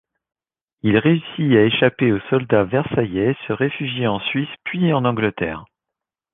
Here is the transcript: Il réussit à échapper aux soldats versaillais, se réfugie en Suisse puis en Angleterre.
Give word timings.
Il 0.81 0.97
réussit 0.97 1.55
à 1.55 1.61
échapper 1.65 2.11
aux 2.11 2.19
soldats 2.31 2.63
versaillais, 2.63 3.35
se 3.47 3.53
réfugie 3.53 4.07
en 4.07 4.19
Suisse 4.19 4.49
puis 4.63 4.91
en 4.93 5.05
Angleterre. 5.05 5.63